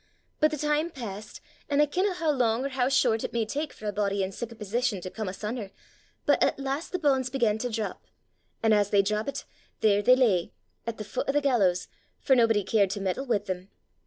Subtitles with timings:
[0.39, 3.71] But the time passed, an' I kenna hoo lang or hoo short it may tak
[3.71, 5.69] for a body in sic a position to come asun'er,
[6.25, 8.01] but at last the banes began to drap,
[8.63, 9.43] an' as they drappit,
[9.81, 10.53] there they lay
[10.87, 11.87] at the fut o' the gallows,
[12.19, 13.69] for naebody caret to meddle wi' them.